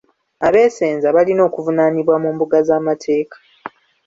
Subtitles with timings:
[0.47, 3.37] Abeesenza balina okuvunaanibwa mu mbuga z'amateeka.